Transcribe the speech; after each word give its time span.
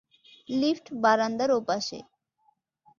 Lift 0.49 0.85
বারান্দার 1.03 1.49
ওপাশে। 1.59 1.97